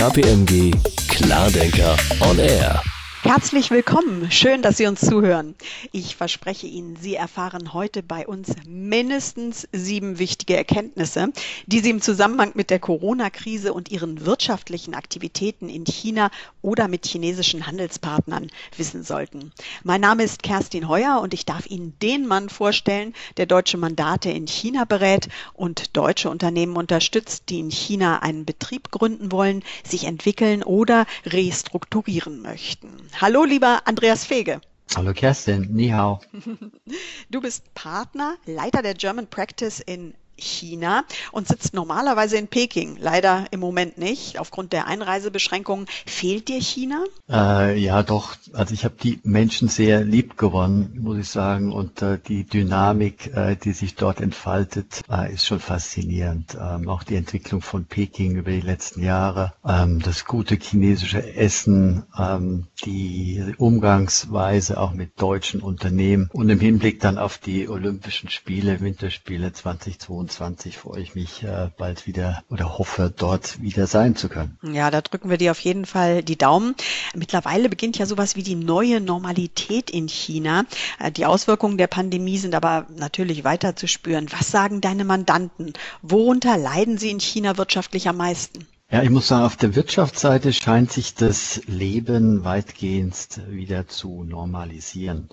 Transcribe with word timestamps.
KPMG 0.00 0.72
Klardenker 1.08 1.94
on 2.22 2.40
Air. 2.40 2.89
Herzlich 3.22 3.70
willkommen. 3.70 4.30
Schön, 4.30 4.62
dass 4.62 4.78
Sie 4.78 4.86
uns 4.86 5.02
zuhören. 5.02 5.54
Ich 5.92 6.16
verspreche 6.16 6.66
Ihnen, 6.66 6.96
Sie 6.96 7.16
erfahren 7.16 7.74
heute 7.74 8.02
bei 8.02 8.26
uns 8.26 8.48
mindestens 8.66 9.68
sieben 9.72 10.18
wichtige 10.18 10.56
Erkenntnisse, 10.56 11.28
die 11.66 11.80
Sie 11.80 11.90
im 11.90 12.00
Zusammenhang 12.00 12.52
mit 12.54 12.70
der 12.70 12.78
Corona-Krise 12.78 13.74
und 13.74 13.90
Ihren 13.90 14.24
wirtschaftlichen 14.24 14.94
Aktivitäten 14.94 15.68
in 15.68 15.84
China 15.84 16.30
oder 16.62 16.88
mit 16.88 17.06
chinesischen 17.06 17.66
Handelspartnern 17.66 18.48
wissen 18.78 19.04
sollten. 19.04 19.52
Mein 19.84 20.00
Name 20.00 20.22
ist 20.22 20.42
Kerstin 20.42 20.88
Heuer 20.88 21.20
und 21.20 21.34
ich 21.34 21.44
darf 21.44 21.66
Ihnen 21.66 21.94
den 22.00 22.26
Mann 22.26 22.48
vorstellen, 22.48 23.12
der 23.36 23.44
deutsche 23.44 23.76
Mandate 23.76 24.30
in 24.30 24.46
China 24.46 24.86
berät 24.86 25.28
und 25.52 25.94
deutsche 25.94 26.30
Unternehmen 26.30 26.74
unterstützt, 26.74 27.44
die 27.50 27.60
in 27.60 27.70
China 27.70 28.22
einen 28.22 28.46
Betrieb 28.46 28.90
gründen 28.90 29.30
wollen, 29.30 29.62
sich 29.86 30.04
entwickeln 30.04 30.62
oder 30.62 31.04
restrukturieren 31.26 32.40
möchten. 32.40 33.09
Hallo, 33.18 33.44
lieber 33.44 33.82
Andreas 33.86 34.24
Fege. 34.24 34.60
Hallo 34.96 35.12
Kerstin, 35.12 35.68
ni 35.72 35.92
hao. 35.92 36.20
Du 37.30 37.40
bist 37.40 37.72
Partner, 37.74 38.36
Leiter 38.44 38.82
der 38.82 38.94
German 38.94 39.28
Practice 39.28 39.80
in 39.80 40.14
China 40.40 41.04
und 41.32 41.48
sitzt 41.48 41.74
normalerweise 41.74 42.36
in 42.36 42.48
Peking. 42.48 42.96
Leider 42.98 43.46
im 43.50 43.60
Moment 43.60 43.98
nicht. 43.98 44.38
Aufgrund 44.38 44.72
der 44.72 44.86
Einreisebeschränkungen 44.86 45.86
fehlt 46.06 46.48
dir 46.48 46.60
China? 46.60 47.04
Äh, 47.30 47.78
ja, 47.78 48.02
doch. 48.02 48.36
Also 48.52 48.74
ich 48.74 48.84
habe 48.84 48.94
die 49.02 49.20
Menschen 49.22 49.68
sehr 49.68 50.04
lieb 50.04 50.36
gewonnen, 50.36 50.98
muss 51.00 51.18
ich 51.18 51.28
sagen. 51.28 51.72
Und 51.72 52.02
äh, 52.02 52.18
die 52.18 52.44
Dynamik, 52.44 53.34
äh, 53.34 53.56
die 53.56 53.72
sich 53.72 53.94
dort 53.94 54.20
entfaltet, 54.20 55.02
äh, 55.10 55.32
ist 55.32 55.46
schon 55.46 55.60
faszinierend. 55.60 56.56
Ähm, 56.60 56.88
auch 56.88 57.02
die 57.02 57.16
Entwicklung 57.16 57.62
von 57.62 57.84
Peking 57.84 58.36
über 58.36 58.50
die 58.50 58.60
letzten 58.60 59.02
Jahre, 59.02 59.52
ähm, 59.66 60.00
das 60.00 60.24
gute 60.24 60.56
chinesische 60.56 61.34
Essen, 61.34 62.04
ähm, 62.18 62.66
die 62.84 63.54
Umgangsweise 63.58 64.80
auch 64.80 64.92
mit 64.92 65.20
deutschen 65.20 65.60
Unternehmen 65.60 66.28
und 66.32 66.48
im 66.48 66.60
Hinblick 66.60 67.00
dann 67.00 67.18
auf 67.18 67.38
die 67.38 67.68
Olympischen 67.68 68.30
Spiele, 68.30 68.80
Winterspiele 68.80 69.52
2022 69.52 70.29
2020 70.30 70.78
freue 70.78 71.02
ich 71.02 71.14
mich 71.14 71.42
äh, 71.42 71.70
bald 71.76 72.06
wieder 72.06 72.42
oder 72.48 72.78
hoffe, 72.78 73.12
dort 73.14 73.60
wieder 73.60 73.86
sein 73.86 74.16
zu 74.16 74.28
können. 74.28 74.58
Ja, 74.62 74.90
da 74.90 75.00
drücken 75.00 75.28
wir 75.28 75.36
dir 75.36 75.50
auf 75.50 75.60
jeden 75.60 75.86
Fall 75.86 76.22
die 76.22 76.38
Daumen. 76.38 76.74
Mittlerweile 77.14 77.68
beginnt 77.68 77.98
ja 77.98 78.06
sowas 78.06 78.36
wie 78.36 78.42
die 78.42 78.54
neue 78.54 79.00
Normalität 79.00 79.90
in 79.90 80.08
China. 80.08 80.64
Äh, 80.98 81.12
die 81.12 81.26
Auswirkungen 81.26 81.78
der 81.78 81.88
Pandemie 81.88 82.38
sind 82.38 82.54
aber 82.54 82.86
natürlich 82.96 83.44
weiter 83.44 83.76
zu 83.76 83.86
spüren. 83.86 84.26
Was 84.30 84.50
sagen 84.50 84.80
deine 84.80 85.04
Mandanten? 85.04 85.72
Worunter 86.02 86.56
leiden 86.56 86.98
sie 86.98 87.10
in 87.10 87.20
China 87.20 87.56
wirtschaftlich 87.58 88.08
am 88.08 88.16
meisten? 88.16 88.66
Ja, 88.92 89.02
ich 89.04 89.10
muss 89.10 89.28
sagen, 89.28 89.44
auf 89.44 89.56
der 89.56 89.76
Wirtschaftsseite 89.76 90.52
scheint 90.52 90.90
sich 90.90 91.14
das 91.14 91.60
Leben 91.66 92.42
weitgehend 92.42 93.40
wieder 93.48 93.86
zu 93.86 94.24
normalisieren. 94.24 95.28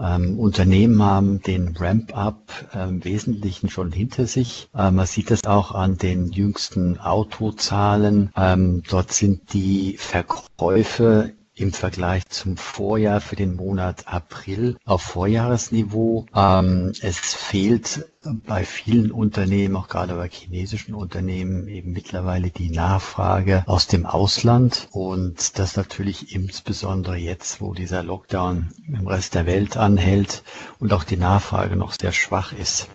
Ähm, 0.00 0.38
Unternehmen 0.38 1.02
haben 1.02 1.40
den 1.40 1.76
Ramp-up 1.76 2.70
äh, 2.74 2.88
im 2.88 3.04
Wesentlichen 3.04 3.70
schon 3.70 3.92
hinter 3.92 4.26
sich. 4.26 4.68
Äh, 4.74 4.90
man 4.90 5.06
sieht 5.06 5.30
es 5.30 5.44
auch 5.44 5.72
an 5.72 5.96
den 5.96 6.30
jüngsten 6.32 6.98
Autozahlen. 6.98 8.30
Ähm, 8.36 8.82
dort 8.88 9.12
sind 9.12 9.52
die 9.52 9.96
Verkäufe 9.98 11.34
im 11.56 11.72
Vergleich 11.72 12.28
zum 12.28 12.56
Vorjahr 12.56 13.20
für 13.20 13.36
den 13.36 13.54
Monat 13.54 14.08
April 14.08 14.76
auf 14.84 15.02
Vorjahresniveau. 15.02 16.26
Ähm, 16.34 16.92
es 17.00 17.18
fehlt 17.18 18.06
bei 18.46 18.64
vielen 18.64 19.12
Unternehmen, 19.12 19.76
auch 19.76 19.88
gerade 19.88 20.14
bei 20.14 20.28
chinesischen 20.28 20.94
Unternehmen, 20.94 21.68
eben 21.68 21.92
mittlerweile 21.92 22.50
die 22.50 22.70
Nachfrage 22.70 23.64
aus 23.66 23.86
dem 23.86 24.06
Ausland 24.06 24.88
und 24.92 25.58
das 25.58 25.76
natürlich 25.76 26.34
insbesondere 26.34 27.16
jetzt, 27.16 27.60
wo 27.60 27.74
dieser 27.74 28.02
Lockdown 28.02 28.72
im 28.88 29.06
Rest 29.06 29.34
der 29.34 29.46
Welt 29.46 29.76
anhält 29.76 30.42
und 30.80 30.92
auch 30.92 31.04
die 31.04 31.16
Nachfrage 31.16 31.76
noch 31.76 31.92
sehr 31.92 32.12
schwach 32.12 32.52
ist. 32.52 32.88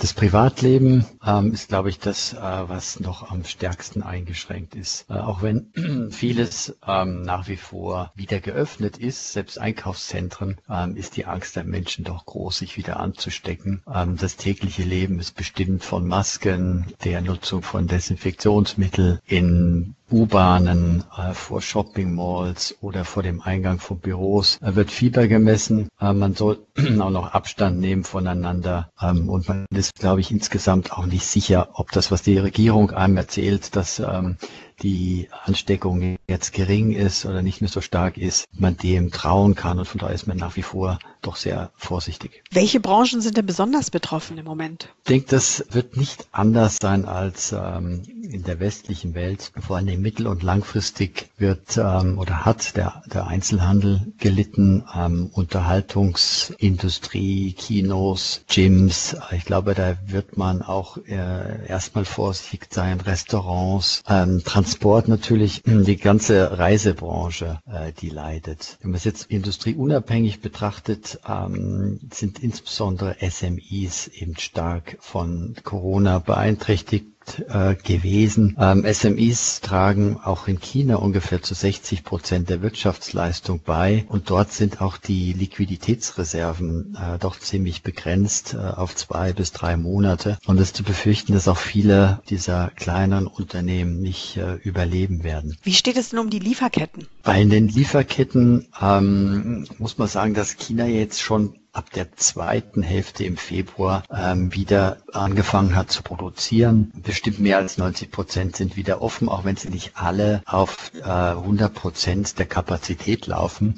Das 0.00 0.14
Privatleben 0.14 1.04
ähm, 1.26 1.52
ist, 1.52 1.70
glaube 1.70 1.88
ich, 1.88 1.98
das, 1.98 2.32
äh, 2.32 2.38
was 2.38 3.00
noch 3.00 3.32
am 3.32 3.44
stärksten 3.44 4.04
eingeschränkt 4.04 4.76
ist. 4.76 5.06
Äh, 5.10 5.14
auch 5.14 5.42
wenn 5.42 5.72
vieles 6.12 6.78
ähm, 6.86 7.22
nach 7.22 7.48
wie 7.48 7.56
vor 7.56 8.12
wieder 8.14 8.38
geöffnet 8.38 8.96
ist, 8.98 9.32
selbst 9.32 9.58
Einkaufszentren, 9.58 10.56
ähm, 10.70 10.96
ist 10.96 11.16
die 11.16 11.26
Angst 11.26 11.56
der 11.56 11.64
Menschen 11.64 12.04
doch 12.04 12.26
groß, 12.26 12.58
sich 12.58 12.76
wieder 12.76 13.00
anzustecken. 13.00 13.82
Ähm, 13.92 14.16
das 14.16 14.36
tägliche 14.36 14.84
Leben 14.84 15.18
ist 15.18 15.34
bestimmt 15.34 15.82
von 15.82 16.06
Masken, 16.06 16.86
der 17.02 17.20
Nutzung 17.20 17.62
von 17.62 17.88
Desinfektionsmittel 17.88 19.20
in 19.26 19.96
U-Bahnen, 20.10 21.04
äh, 21.16 21.34
vor 21.34 21.60
Shopping 21.60 22.14
Malls 22.14 22.76
oder 22.80 23.04
vor 23.04 23.22
dem 23.22 23.42
Eingang 23.42 23.78
von 23.78 23.98
Büros 23.98 24.58
äh, 24.62 24.74
wird 24.74 24.90
Fieber 24.90 25.28
gemessen. 25.28 25.88
Äh, 26.00 26.12
man 26.12 26.34
soll 26.34 26.58
auch 27.00 27.10
noch 27.10 27.34
Abstand 27.34 27.78
nehmen 27.78 28.04
voneinander 28.04 28.90
ähm, 29.00 29.28
und 29.28 29.48
man 29.48 29.66
ist, 29.70 29.94
glaube 29.96 30.20
ich, 30.20 30.30
insgesamt 30.30 30.92
auch 30.92 31.06
nicht 31.06 31.26
sicher, 31.26 31.70
ob 31.74 31.92
das, 31.92 32.10
was 32.10 32.22
die 32.22 32.38
Regierung 32.38 32.90
einem 32.90 33.16
erzählt, 33.16 33.76
dass 33.76 33.98
ähm, 33.98 34.36
die 34.82 35.28
Ansteckung 35.44 36.16
jetzt 36.28 36.52
gering 36.52 36.92
ist 36.92 37.26
oder 37.26 37.42
nicht 37.42 37.60
mehr 37.60 37.70
so 37.70 37.80
stark 37.80 38.16
ist, 38.16 38.46
man 38.52 38.76
dem 38.76 39.10
trauen 39.10 39.54
kann. 39.54 39.78
Und 39.78 39.86
von 39.86 39.98
daher 39.98 40.14
ist 40.14 40.26
man 40.26 40.36
nach 40.36 40.56
wie 40.56 40.62
vor 40.62 40.98
doch 41.22 41.36
sehr 41.36 41.70
vorsichtig. 41.76 42.42
Welche 42.50 42.80
Branchen 42.80 43.20
sind 43.20 43.36
denn 43.36 43.46
besonders 43.46 43.90
betroffen 43.90 44.38
im 44.38 44.44
Moment? 44.44 44.88
Ich 45.04 45.08
denke, 45.08 45.26
das 45.28 45.64
wird 45.70 45.96
nicht 45.96 46.26
anders 46.32 46.78
sein 46.80 47.04
als 47.04 47.52
ähm, 47.52 48.02
in 48.22 48.44
der 48.44 48.60
westlichen 48.60 49.14
Welt. 49.14 49.52
Vor 49.58 49.76
allem 49.76 50.00
mittel- 50.00 50.26
und 50.26 50.42
langfristig 50.42 51.28
wird 51.38 51.76
ähm, 51.76 52.18
oder 52.18 52.44
hat 52.44 52.76
der, 52.76 53.02
der 53.12 53.26
Einzelhandel 53.26 54.12
gelitten, 54.18 54.84
ähm, 54.94 55.30
Unterhaltungsindustrie, 55.32 57.52
Kinos, 57.52 58.42
Gyms. 58.48 59.16
Ich 59.32 59.44
glaube, 59.44 59.74
da 59.74 59.96
wird 60.06 60.36
man 60.36 60.62
auch 60.62 60.98
äh, 60.98 61.66
erstmal 61.66 62.04
vorsichtig 62.04 62.68
sein, 62.70 63.00
Restaurants, 63.00 64.02
ähm, 64.08 64.42
Transport 64.44 65.08
natürlich, 65.08 65.62
die 65.64 65.96
ganze 65.96 66.58
Reisebranche, 66.58 67.60
äh, 67.66 67.92
die 67.92 68.10
leidet. 68.10 68.78
Wenn 68.80 68.90
man 68.90 68.98
es 68.98 69.04
jetzt 69.04 69.30
industrieunabhängig 69.30 70.40
betrachtet, 70.40 71.07
ähm, 71.26 72.00
sind 72.12 72.38
insbesondere 72.40 73.16
SMEs 73.20 74.08
eben 74.08 74.36
stark 74.36 74.96
von 75.00 75.54
Corona 75.64 76.18
beeinträchtigt 76.18 77.06
äh, 77.48 77.74
gewesen. 77.74 78.56
Ähm, 78.58 78.84
SMEs 78.90 79.60
tragen 79.60 80.18
auch 80.22 80.48
in 80.48 80.60
China 80.60 80.96
ungefähr 80.96 81.42
zu 81.42 81.54
60 81.54 82.04
Prozent 82.04 82.48
der 82.48 82.62
Wirtschaftsleistung 82.62 83.60
bei 83.64 84.04
und 84.08 84.30
dort 84.30 84.52
sind 84.52 84.80
auch 84.80 84.96
die 84.96 85.32
Liquiditätsreserven 85.32 86.96
äh, 86.96 87.18
doch 87.18 87.38
ziemlich 87.38 87.82
begrenzt 87.82 88.54
äh, 88.54 88.58
auf 88.58 88.94
zwei 88.94 89.32
bis 89.32 89.52
drei 89.52 89.76
Monate 89.76 90.38
und 90.46 90.58
es 90.58 90.68
ist 90.68 90.76
zu 90.76 90.82
befürchten, 90.82 91.32
dass 91.32 91.48
auch 91.48 91.58
viele 91.58 92.20
dieser 92.28 92.70
kleineren 92.76 93.26
Unternehmen 93.26 94.00
nicht 94.00 94.36
äh, 94.36 94.54
überleben 94.56 95.24
werden. 95.24 95.56
Wie 95.62 95.74
steht 95.74 95.96
es 95.96 96.10
denn 96.10 96.18
um 96.18 96.30
die 96.30 96.38
Lieferketten? 96.38 97.06
Bei 97.22 97.42
den 97.44 97.68
Lieferketten 97.68 98.68
ähm, 98.80 99.66
muss 99.78 99.98
man 99.98 100.08
sagen, 100.08 100.34
dass 100.34 100.56
China 100.56 100.86
jetzt 100.86 101.20
schon 101.20 101.54
ab 101.78 101.92
der 101.92 102.16
zweiten 102.16 102.82
Hälfte 102.82 103.22
im 103.22 103.36
Februar 103.36 104.02
ähm, 104.12 104.52
wieder 104.52 104.96
angefangen 105.12 105.76
hat 105.76 105.92
zu 105.92 106.02
produzieren. 106.02 106.90
Bestimmt 107.04 107.38
mehr 107.38 107.58
als 107.58 107.78
90 107.78 108.10
Prozent 108.10 108.56
sind 108.56 108.76
wieder 108.76 109.00
offen, 109.00 109.28
auch 109.28 109.44
wenn 109.44 109.54
sie 109.54 109.68
nicht 109.68 109.92
alle 109.94 110.42
auf 110.44 110.90
äh, 111.00 111.08
100 111.08 111.72
Prozent 111.72 112.38
der 112.40 112.46
Kapazität 112.46 113.28
laufen. 113.28 113.76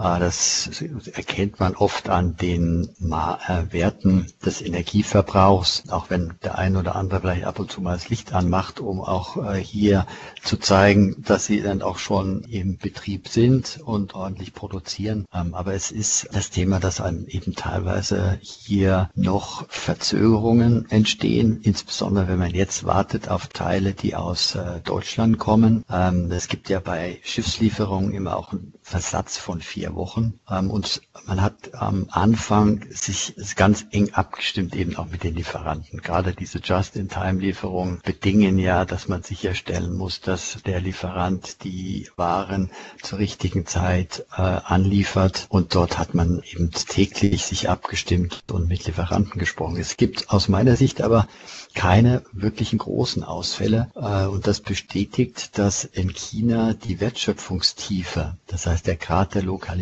Ah, 0.00 0.20
das 0.20 0.70
erkennt 1.12 1.58
man 1.58 1.74
oft 1.74 2.08
an 2.08 2.36
den 2.36 2.88
äh, 3.00 3.72
Werten 3.72 4.28
des 4.46 4.62
Energieverbrauchs, 4.62 5.90
auch 5.90 6.08
wenn 6.08 6.34
der 6.44 6.56
ein 6.56 6.76
oder 6.76 6.94
andere 6.94 7.20
vielleicht 7.20 7.42
ab 7.42 7.58
und 7.58 7.72
zu 7.72 7.80
mal 7.80 7.94
das 7.94 8.08
Licht 8.08 8.32
anmacht, 8.32 8.78
um 8.78 9.00
auch 9.00 9.36
äh, 9.44 9.56
hier 9.56 10.06
zu 10.44 10.56
zeigen, 10.56 11.20
dass 11.26 11.46
sie 11.46 11.62
dann 11.62 11.82
auch 11.82 11.98
schon 11.98 12.42
im 12.44 12.76
Betrieb 12.76 13.26
sind 13.26 13.80
und 13.84 14.14
ordentlich 14.14 14.54
produzieren. 14.54 15.26
Ähm, 15.34 15.52
aber 15.56 15.74
es 15.74 15.90
ist 15.90 16.28
das 16.30 16.50
Thema, 16.50 16.78
dass 16.78 17.00
einem 17.00 17.26
eben 17.26 17.56
teilweise 17.56 18.38
hier 18.40 19.10
noch 19.16 19.68
Verzögerungen 19.68 20.88
entstehen, 20.90 21.58
insbesondere 21.64 22.28
wenn 22.28 22.38
man 22.38 22.54
jetzt 22.54 22.84
wartet 22.84 23.28
auf 23.28 23.48
Teile, 23.48 23.94
die 23.94 24.14
aus 24.14 24.54
äh, 24.54 24.78
Deutschland 24.84 25.40
kommen. 25.40 25.84
Ähm, 25.90 26.30
es 26.30 26.46
gibt 26.46 26.68
ja 26.68 26.78
bei 26.78 27.18
Schiffslieferungen 27.24 28.12
immer 28.14 28.36
auch 28.36 28.52
einen 28.52 28.74
Versatz 28.80 29.38
von 29.38 29.60
vier 29.60 29.87
vier 29.88 29.96
Wochen. 29.96 30.38
Ähm, 30.50 30.70
und 30.70 31.02
man 31.26 31.42
hat 31.42 31.74
am 31.74 32.06
Anfang 32.10 32.86
sich 32.90 33.34
ganz 33.56 33.86
eng 33.90 34.14
abgestimmt, 34.14 34.74
eben 34.74 34.96
auch 34.96 35.06
mit 35.06 35.24
den 35.24 35.34
Lieferanten. 35.34 36.00
Gerade 36.00 36.32
diese 36.32 36.58
Just-in-Time-Lieferungen 36.58 38.00
bedingen 38.04 38.58
ja, 38.58 38.84
dass 38.84 39.08
man 39.08 39.22
sicherstellen 39.22 39.94
muss, 39.94 40.20
dass 40.20 40.58
der 40.64 40.80
Lieferant 40.80 41.64
die 41.64 42.08
Waren 42.16 42.70
zur 43.02 43.18
richtigen 43.18 43.66
Zeit 43.66 44.26
äh, 44.36 44.42
anliefert. 44.42 45.46
Und 45.48 45.74
dort 45.74 45.98
hat 45.98 46.14
man 46.14 46.42
eben 46.50 46.70
täglich 46.70 47.44
sich 47.44 47.68
abgestimmt 47.68 48.40
und 48.50 48.68
mit 48.68 48.86
Lieferanten 48.86 49.38
gesprochen. 49.38 49.76
Es 49.76 49.96
gibt 49.96 50.30
aus 50.30 50.48
meiner 50.48 50.76
Sicht 50.76 51.00
aber 51.02 51.28
keine 51.74 52.22
wirklichen 52.32 52.78
großen 52.78 53.22
Ausfälle. 53.22 53.90
Äh, 53.94 54.26
und 54.26 54.46
das 54.46 54.60
bestätigt, 54.60 55.58
dass 55.58 55.84
in 55.84 56.12
China 56.12 56.74
die 56.74 57.00
Wertschöpfungstiefe, 57.00 58.36
das 58.46 58.66
heißt 58.66 58.86
der 58.86 58.96
Grad 58.96 59.34
der 59.34 59.42
Lokalisierung, 59.42 59.77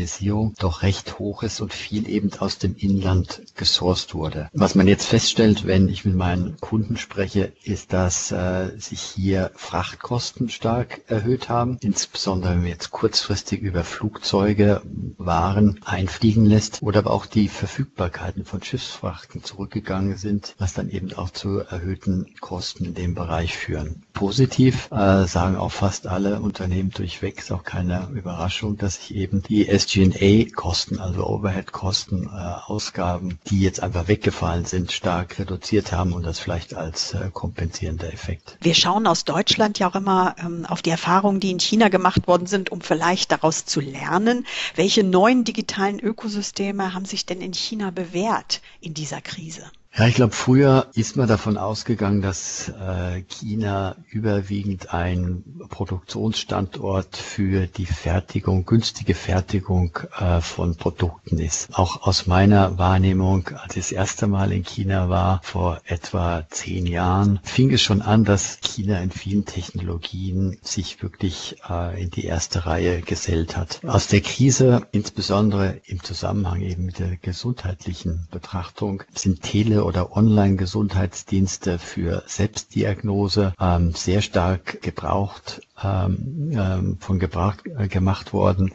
doch 0.59 0.83
recht 0.83 1.19
hoch 1.19 1.43
ist 1.43 1.61
und 1.61 1.73
viel 1.73 2.09
eben 2.09 2.31
aus 2.39 2.59
dem 2.59 2.77
Inland 2.77 3.43
gesourced 3.55 4.15
wurde. 4.15 4.51
Was 4.53 4.75
man 4.75 4.89
jetzt 4.89 5.07
feststellt, 5.07 5.67
wenn 5.67 5.89
ich 5.89 6.05
mit 6.05 6.15
meinen 6.15 6.59
Kunden 6.61 6.97
spreche, 6.97 7.53
ist, 7.63 7.93
dass 7.93 8.31
äh, 8.31 8.73
sich 8.79 9.01
hier 9.01 9.51
Frachtkosten 9.55 10.49
stark 10.49 11.01
erhöht 11.07 11.49
haben. 11.49 11.79
Insbesondere 11.81 12.53
wenn 12.53 12.61
man 12.61 12.69
jetzt 12.69 12.91
kurzfristig 12.91 13.63
über 13.63 13.85
Flugzeuge 13.85 14.83
Waren 15.17 15.81
einfliegen 15.85 16.45
lässt 16.45 16.83
oder 16.83 17.07
aber 17.07 17.15
auch 17.15 17.27
die 17.27 17.49
Verfügbarkeiten 17.49 18.45
von 18.45 18.63
Schiffsfrachten 18.63 19.45
zurückgegangen 19.45 20.17
sind, 20.17 20.57
was 20.59 20.75
dann 20.75 20.91
eben 20.91 21.13
auch 21.13 21.31
zu 21.31 21.61
erhöhten 21.61 22.35
Kosten 22.41 22.85
in 22.85 22.95
dem 22.95 23.15
Bereich 23.15 23.57
führen. 23.57 24.03
Positiv 24.13 24.91
äh, 24.91 25.25
sagen 25.27 25.57
auch 25.57 25.71
fast 25.71 26.09
alle 26.09 26.41
Unternehmen 26.41 26.91
durchweg, 26.91 27.39
ist 27.39 27.53
auch 27.53 27.63
keine 27.63 28.09
Überraschung, 28.13 28.77
dass 28.77 28.97
sich 28.97 29.15
eben 29.15 29.43
die 29.43 29.69
SG&A-Kosten, 29.87 30.99
also 30.99 31.25
Overhead-Kosten, 31.27 32.27
äh, 32.27 32.71
Ausgaben, 32.71 33.39
die 33.49 33.61
jetzt 33.61 33.81
einfach 33.81 34.09
weggefallen 34.09 34.65
sind, 34.65 34.91
stark 34.91 35.39
reduziert 35.39 35.93
haben 35.93 36.13
und 36.13 36.25
das 36.25 36.41
vielleicht 36.41 36.75
als 36.75 37.15
äh, 37.15 37.31
kompensierender 37.33 38.13
Effekt. 38.13 38.59
Wir 38.61 38.75
schauen 38.75 39.07
aus 39.07 39.25
Deutschland 39.25 39.79
ja 39.79 39.89
auch 39.89 39.95
immer 39.95 40.35
ähm, 40.39 40.67
auf 40.67 40.83
die 40.83 40.91
Erfahrungen, 40.91 41.41
die 41.41 41.53
in 41.53 41.61
China 41.61 41.89
gemacht 41.89 42.27
worden 42.27 42.47
sind, 42.47 42.73
um 42.73 42.81
vielleicht 42.81 43.31
daraus 43.31 43.65
zu 43.65 43.81
lernen. 43.81 44.47
Welche 44.75 45.05
neuen 45.05 45.45
digitalen 45.45 46.01
Ökosysteme 46.01 46.93
haben 46.93 47.05
sich 47.05 47.25
denn 47.25 47.41
in 47.41 47.55
China 47.55 47.91
bewährt 47.91 48.61
in 48.81 48.93
dieser 48.93 49.21
Krise? 49.21 49.71
Ja, 49.99 50.07
ich 50.07 50.15
glaube, 50.15 50.35
früher 50.35 50.89
ist 50.93 51.17
man 51.17 51.27
davon 51.27 51.57
ausgegangen, 51.57 52.21
dass 52.21 52.69
äh, 52.69 53.23
China 53.23 53.97
überwiegend 54.11 54.93
ein 54.93 55.43
Produktionsstandort 55.71 57.17
für 57.17 57.67
die 57.67 57.87
Fertigung, 57.87 58.67
günstige 58.67 59.15
Fertigung 59.15 59.99
äh, 60.19 60.43
von 60.43 60.77
Produkten 60.77 61.39
ist. 61.39 61.71
Auch 61.73 62.03
aus 62.03 62.27
meiner 62.27 62.77
Wahrnehmung, 62.77 63.49
als 63.55 63.77
ich 63.77 63.85
das 63.85 63.93
erste 63.93 64.27
Mal 64.27 64.53
in 64.53 64.65
China 64.65 65.09
war, 65.09 65.41
vor 65.43 65.81
etwa 65.87 66.47
zehn 66.51 66.85
Jahren, 66.85 67.41
fing 67.43 67.73
es 67.73 67.81
schon 67.81 68.03
an, 68.03 68.25
dass 68.25 68.59
China 68.61 69.01
in 69.01 69.11
vielen 69.11 69.47
Technologien 69.47 70.59
sich 70.61 71.03
wirklich 71.03 71.57
äh, 71.71 72.03
in 72.03 72.11
die 72.11 72.27
erste 72.27 72.67
Reihe 72.67 73.01
gesellt 73.01 73.57
hat. 73.57 73.81
Aus 73.87 74.09
der 74.09 74.21
Krise, 74.21 74.87
insbesondere 74.93 75.81
im 75.87 76.03
Zusammenhang 76.03 76.61
eben 76.61 76.85
mit 76.85 76.99
der 76.99 77.17
gesundheitlichen 77.17 78.29
Betrachtung, 78.31 79.03
sind 79.15 79.41
Tele- 79.41 79.86
oder 79.87 80.17
Online-Gesundheitsdienste 80.17 81.79
für 81.79 82.25
Selbstdiagnose 82.27 83.55
ähm, 83.61 83.93
sehr 83.95 84.21
stark 84.21 84.83
gebraucht, 84.83 85.63
ähm, 85.83 86.51
ähm, 86.53 86.99
von 86.99 87.21
Gebrauch 87.21 87.55
äh, 87.79 87.87
gemacht 87.87 88.33
worden. 88.33 88.73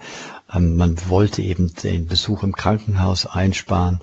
Ähm, 0.54 0.78
man 0.78 0.98
wollte 1.10 1.42
eben 1.42 1.74
den 1.76 2.08
Besuch 2.08 2.44
im 2.44 2.54
Krankenhaus 2.54 3.26
einsparen. 3.26 4.00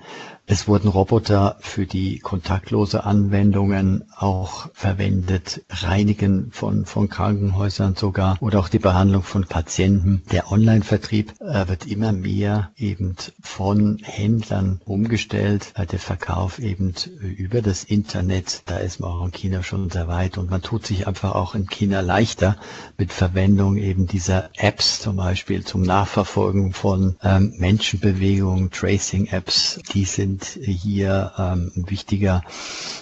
Es 0.50 0.66
wurden 0.66 0.88
Roboter 0.88 1.56
für 1.60 1.84
die 1.84 2.20
kontaktlose 2.20 3.04
Anwendungen 3.04 4.04
auch 4.16 4.70
verwendet, 4.72 5.62
Reinigen 5.68 6.50
von, 6.52 6.86
von 6.86 7.10
Krankenhäusern 7.10 7.96
sogar 7.96 8.38
oder 8.40 8.58
auch 8.58 8.70
die 8.70 8.78
Behandlung 8.78 9.22
von 9.22 9.44
Patienten. 9.44 10.22
Der 10.32 10.50
Online-Vertrieb 10.50 11.34
äh, 11.42 11.68
wird 11.68 11.84
immer 11.84 12.12
mehr 12.12 12.70
eben 12.78 13.14
von 13.42 13.98
Händlern 14.02 14.80
umgestellt, 14.86 15.74
äh, 15.74 15.84
der 15.84 15.98
Verkauf 15.98 16.58
eben 16.60 16.94
über 17.20 17.60
das 17.60 17.84
Internet. 17.84 18.62
Da 18.64 18.78
ist 18.78 19.00
man 19.00 19.10
auch 19.10 19.26
in 19.26 19.32
China 19.32 19.62
schon 19.62 19.90
sehr 19.90 20.08
weit 20.08 20.38
und 20.38 20.48
man 20.48 20.62
tut 20.62 20.86
sich 20.86 21.06
einfach 21.06 21.34
auch 21.34 21.54
in 21.54 21.66
China 21.66 22.00
leichter 22.00 22.56
mit 22.96 23.12
Verwendung 23.12 23.76
eben 23.76 24.06
dieser 24.06 24.48
Apps 24.56 25.00
zum 25.00 25.16
Beispiel 25.16 25.62
zum 25.62 25.82
Nachverfolgen 25.82 26.72
von 26.72 27.16
ähm, 27.22 27.52
Menschenbewegungen, 27.58 28.70
Tracing-Apps. 28.70 29.80
Die 29.92 30.06
sind 30.06 30.37
sind 30.38 30.64
hier 30.64 31.32
ähm, 31.38 31.72
ein 31.76 31.90
wichtiger 31.90 32.42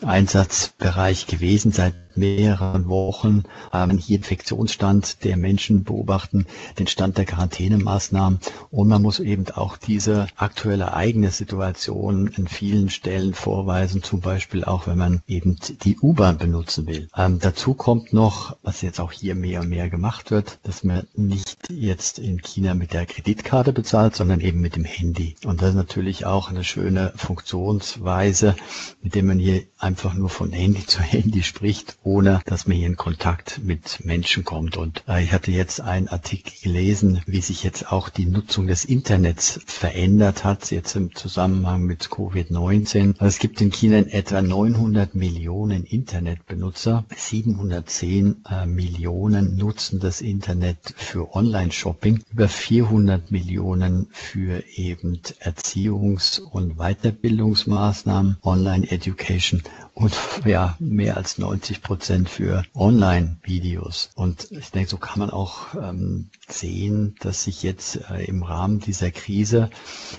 Einsatzbereich 0.04 1.26
gewesen. 1.26 1.72
Seit 1.72 1.94
mehreren 2.16 2.88
Wochen 2.88 3.44
ähm, 3.72 3.98
hier 3.98 4.16
Infektionsstand 4.16 5.24
der 5.24 5.36
Menschen 5.36 5.84
beobachten, 5.84 6.46
den 6.78 6.86
Stand 6.86 7.18
der 7.18 7.24
Quarantänemaßnahmen 7.24 8.40
und 8.70 8.88
man 8.88 9.02
muss 9.02 9.20
eben 9.20 9.46
auch 9.50 9.76
diese 9.76 10.26
aktuelle 10.36 10.94
eigene 10.94 11.30
Situation 11.30 12.28
in 12.28 12.48
vielen 12.48 12.90
Stellen 12.90 13.34
vorweisen, 13.34 14.02
zum 14.02 14.20
Beispiel 14.20 14.64
auch 14.64 14.86
wenn 14.86 14.98
man 14.98 15.22
eben 15.26 15.56
die 15.82 15.98
U-Bahn 15.98 16.38
benutzen 16.38 16.86
will. 16.86 17.08
Ähm, 17.16 17.38
dazu 17.40 17.74
kommt 17.74 18.12
noch, 18.12 18.56
was 18.62 18.82
jetzt 18.82 19.00
auch 19.00 19.12
hier 19.12 19.34
mehr 19.34 19.60
und 19.60 19.68
mehr 19.68 19.90
gemacht 19.90 20.30
wird, 20.30 20.58
dass 20.62 20.84
man 20.84 21.06
nicht 21.14 21.70
jetzt 21.70 22.18
in 22.18 22.40
China 22.42 22.74
mit 22.74 22.92
der 22.92 23.06
Kreditkarte 23.06 23.72
bezahlt, 23.72 24.16
sondern 24.16 24.40
eben 24.40 24.60
mit 24.60 24.76
dem 24.76 24.84
Handy. 24.84 25.36
Und 25.44 25.62
das 25.62 25.70
ist 25.70 25.76
natürlich 25.76 26.26
auch 26.26 26.50
eine 26.50 26.64
schöne 26.64 27.12
Funktionsweise, 27.16 28.56
mit 29.02 29.14
dem 29.14 29.26
man 29.26 29.38
hier 29.38 29.62
einfach 29.78 30.14
nur 30.14 30.28
von 30.28 30.52
Handy 30.52 30.86
zu 30.86 31.00
Handy 31.00 31.42
spricht 31.42 31.96
ohne 32.06 32.40
dass 32.46 32.68
man 32.68 32.76
hier 32.76 32.86
in 32.86 32.96
Kontakt 32.96 33.60
mit 33.64 34.04
Menschen 34.04 34.44
kommt. 34.44 34.76
Und 34.76 35.02
äh, 35.08 35.24
ich 35.24 35.32
hatte 35.32 35.50
jetzt 35.50 35.80
einen 35.80 36.08
Artikel 36.08 36.52
gelesen, 36.62 37.20
wie 37.26 37.40
sich 37.40 37.64
jetzt 37.64 37.90
auch 37.90 38.08
die 38.08 38.26
Nutzung 38.26 38.68
des 38.68 38.84
Internets 38.84 39.60
verändert 39.66 40.44
hat, 40.44 40.70
jetzt 40.70 40.94
im 40.94 41.14
Zusammenhang 41.14 41.82
mit 41.82 42.04
Covid-19. 42.04 43.14
Also 43.18 43.26
es 43.26 43.38
gibt 43.40 43.60
in 43.60 43.72
China 43.72 43.98
in 43.98 44.08
etwa 44.08 44.40
900 44.40 45.16
Millionen 45.16 45.84
Internetbenutzer, 45.84 47.04
710 47.14 48.44
äh, 48.48 48.66
Millionen 48.66 49.56
nutzen 49.56 49.98
das 49.98 50.20
Internet 50.20 50.94
für 50.96 51.34
Online-Shopping, 51.34 52.22
über 52.30 52.48
400 52.48 53.32
Millionen 53.32 54.06
für 54.12 54.62
eben 54.76 55.20
Erziehungs- 55.40 56.40
und 56.40 56.76
Weiterbildungsmaßnahmen, 56.76 58.36
Online-Education 58.42 59.62
und 59.96 60.14
ja, 60.44 60.76
mehr 60.78 61.16
als 61.16 61.38
90 61.38 61.80
Prozent 61.80 62.28
für 62.28 62.64
Online-Videos. 62.74 64.10
Und 64.14 64.52
ich 64.52 64.70
denke, 64.70 64.90
so 64.90 64.98
kann 64.98 65.20
man 65.20 65.30
auch 65.30 65.74
ähm, 65.74 66.28
sehen, 66.48 67.14
dass 67.20 67.44
sich 67.44 67.62
jetzt 67.62 68.00
äh, 68.10 68.24
im 68.24 68.42
Rahmen 68.42 68.78
dieser 68.78 69.10
Krise 69.10 69.70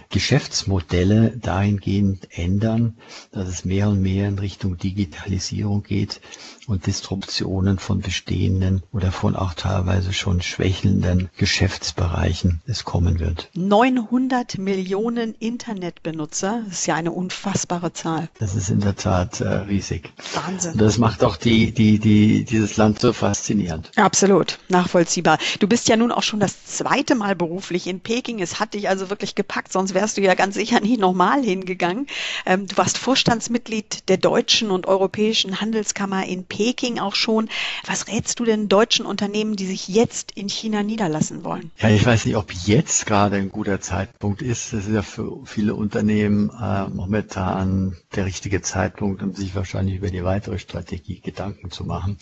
Geschäftsmodelle 0.10 1.38
dahingehend 1.38 2.28
ändern, 2.32 2.98
dass 3.32 3.48
es 3.48 3.66
mehr 3.66 3.90
und 3.90 4.02
mehr 4.02 4.28
in 4.28 4.40
Richtung 4.40 4.80
Digitalisierung 4.80 5.84
geht 5.84 6.22
und 6.68 6.86
Disruptionen 6.86 7.80
von 7.80 8.02
bestehenden 8.02 8.84
oder 8.92 9.14
von 9.14 9.36
auch 9.38 9.54
teilweise 9.54 10.12
schon 10.12 10.42
schwächelnden 10.42 11.30
Geschäftsbereichen 11.38 12.62
es 12.68 12.84
kommen 12.84 13.20
wird. 13.20 13.50
900 13.54 14.58
Millionen 14.58 15.34
Internetbenutzer, 15.36 16.64
das 16.66 16.80
ist 16.80 16.88
ja 16.88 16.96
eine 16.96 17.14
unfassbare 17.14 17.94
Zahl. 17.94 18.28
Das 18.40 18.54
ist 18.54 18.70
in 18.70 18.82
der 18.82 18.98
Tat 18.98 19.40
äh, 19.40 19.48
riesig. 19.48 20.12
Wahnsinn. 20.34 20.74
Und 20.74 20.82
das 20.82 20.98
macht 20.98 21.24
auch 21.24 21.38
die, 21.38 21.72
die, 21.72 22.00
die, 22.00 22.44
dieses 22.44 22.76
Land 22.76 23.00
so 23.00 23.14
faszinierend. 23.14 23.92
Absolut, 23.96 24.60
nachvollziehbar. 24.68 25.38
Du 25.60 25.68
bist 25.68 25.88
ja 25.88 25.96
nun 25.96 26.12
auch 26.12 26.24
schon 26.24 26.42
das 26.42 26.66
zweite 26.66 27.16
Mal 27.16 27.36
beruflich 27.36 27.88
in 27.88 28.02
Peking. 28.02 28.42
Es 28.42 28.60
hat 28.60 28.74
dich 28.74 28.90
also 28.90 29.10
wirklich 29.10 29.36
gepackt, 29.36 29.72
sonst 29.72 29.94
wärst 29.94 30.18
du 30.18 30.22
ja 30.22 30.36
ganz 30.36 30.56
sicher 30.56 30.82
nie 30.82 30.98
nochmal 30.98 31.42
hingegangen. 31.42 32.08
Ähm, 32.46 32.68
du 32.68 32.76
warst 32.76 32.98
Vorstandsmitglied 32.98 34.10
der 34.10 34.18
Deutschen 34.18 34.70
und 34.70 34.86
Europäischen 34.86 35.62
Handelskammer 35.62 36.26
in 36.26 36.44
Peking. 36.44 36.57
Peking 36.58 36.98
auch 36.98 37.14
schon. 37.14 37.50
Was 37.86 38.08
rätst 38.08 38.40
du 38.40 38.44
denn 38.44 38.68
deutschen 38.68 39.06
Unternehmen, 39.06 39.56
die 39.56 39.68
sich 39.68 39.88
jetzt 39.88 40.32
in 40.32 40.50
China 40.50 40.82
niederlassen 40.82 41.44
wollen? 41.44 41.70
Ja, 41.78 41.90
ich 41.90 42.04
weiß 42.04 42.26
nicht, 42.26 42.36
ob 42.36 42.52
jetzt 42.52 43.06
gerade 43.06 43.36
ein 43.36 43.52
guter 43.52 43.80
Zeitpunkt 43.80 44.42
ist. 44.42 44.74
Das 44.74 44.88
ist 44.88 44.92
ja 44.92 45.04
für 45.04 45.46
viele 45.46 45.76
Unternehmen 45.76 46.50
äh, 46.50 46.88
momentan 46.88 47.96
der 48.16 48.26
richtige 48.26 48.64
Zeitpunkt, 48.64 49.22
um 49.22 49.36
sich 49.36 49.54
wahrscheinlich 49.54 49.98
über 49.98 50.10
die 50.10 50.24
weitere 50.24 50.58
Strategie 50.58 51.22
Gedanken 51.22 51.70
zu 51.70 51.84
machen. 51.84 52.18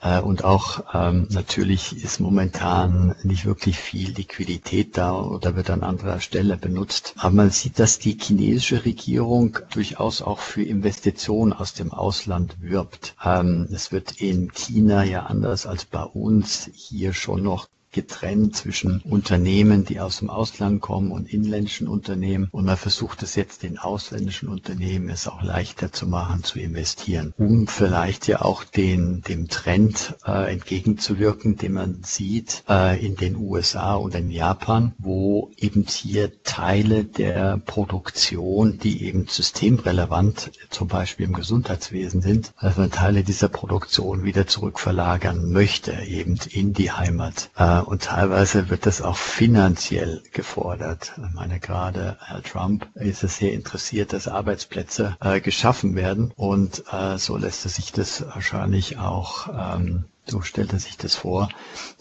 Äh, 0.00 0.20
und 0.20 0.44
auch 0.44 0.84
ähm, 0.94 1.26
natürlich 1.30 2.02
ist 2.04 2.20
momentan 2.20 3.14
nicht 3.22 3.44
wirklich 3.44 3.78
viel 3.78 4.10
Liquidität 4.10 4.96
da 4.96 5.14
oder 5.14 5.56
wird 5.56 5.70
an 5.70 5.82
anderer 5.82 6.20
Stelle 6.20 6.56
benutzt. 6.56 7.14
Aber 7.18 7.34
man 7.34 7.50
sieht, 7.50 7.78
dass 7.78 7.98
die 7.98 8.18
chinesische 8.20 8.84
Regierung 8.84 9.58
durchaus 9.72 10.22
auch 10.22 10.40
für 10.40 10.62
Investitionen 10.62 11.52
aus 11.52 11.72
dem 11.72 11.92
Ausland 11.92 12.60
wirbt. 12.60 13.14
Ähm, 13.24 13.68
es 13.72 13.90
wird 13.92 14.20
in 14.20 14.52
China 14.52 15.02
ja 15.02 15.26
anders 15.26 15.66
als 15.66 15.84
bei 15.84 16.02
uns 16.02 16.70
hier 16.74 17.14
schon 17.14 17.42
noch 17.42 17.68
getrennt 17.96 18.54
zwischen 18.54 19.00
Unternehmen, 19.00 19.86
die 19.86 20.00
aus 20.00 20.18
dem 20.18 20.28
Ausland 20.28 20.82
kommen 20.82 21.10
und 21.10 21.32
inländischen 21.32 21.88
Unternehmen. 21.88 22.46
Und 22.52 22.66
man 22.66 22.76
versucht 22.76 23.22
es 23.22 23.34
jetzt 23.36 23.62
den 23.62 23.78
ausländischen 23.78 24.50
Unternehmen 24.50 25.08
es 25.08 25.26
auch 25.26 25.42
leichter 25.42 25.92
zu 25.92 26.06
machen, 26.06 26.44
zu 26.44 26.60
investieren, 26.60 27.32
um 27.38 27.66
vielleicht 27.66 28.28
ja 28.28 28.42
auch 28.42 28.64
den, 28.64 29.22
dem 29.22 29.48
Trend 29.48 30.14
äh, 30.26 30.52
entgegenzuwirken, 30.52 31.56
den 31.56 31.72
man 31.72 32.02
sieht 32.04 32.64
äh, 32.68 33.04
in 33.04 33.16
den 33.16 33.34
USA 33.34 33.94
und 33.94 34.14
in 34.14 34.30
Japan, 34.30 34.92
wo 34.98 35.50
eben 35.56 35.86
hier 35.88 36.42
Teile 36.42 37.04
der 37.04 37.56
Produktion, 37.56 38.78
die 38.78 39.04
eben 39.04 39.26
systemrelevant 39.26 40.50
zum 40.68 40.88
Beispiel 40.88 41.26
im 41.26 41.32
Gesundheitswesen 41.32 42.20
sind, 42.20 42.52
man 42.76 42.90
Teile 42.90 43.22
dieser 43.24 43.48
Produktion 43.48 44.24
wieder 44.24 44.46
zurückverlagern 44.46 45.50
möchte, 45.50 45.92
eben 46.06 46.38
in 46.50 46.74
die 46.74 46.92
Heimat. 46.92 47.50
Äh, 47.56 47.80
und 47.86 48.02
teilweise 48.02 48.68
wird 48.68 48.86
das 48.86 49.00
auch 49.00 49.16
finanziell 49.16 50.22
gefordert. 50.32 51.12
Ich 51.16 51.34
meine, 51.34 51.60
gerade 51.60 52.16
Herr 52.20 52.42
Trump 52.42 52.88
ist 52.94 53.22
es 53.22 53.36
sehr 53.36 53.52
interessiert, 53.52 54.12
dass 54.12 54.28
Arbeitsplätze 54.28 55.16
äh, 55.20 55.40
geschaffen 55.40 55.94
werden. 55.94 56.32
Und 56.36 56.84
äh, 56.92 57.16
so 57.18 57.36
lässt 57.36 57.64
er 57.64 57.70
sich 57.70 57.92
das 57.92 58.24
wahrscheinlich 58.26 58.98
auch 58.98 59.48
ähm, 59.48 60.04
so 60.28 60.40
stellt 60.42 60.72
er 60.72 60.80
sich 60.80 60.96
das 60.96 61.14
vor, 61.14 61.48